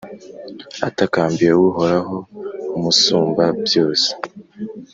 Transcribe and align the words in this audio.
atakambiye 0.87 1.49
Uhoraho 1.67 2.15
Umusumbabyose, 2.77 4.09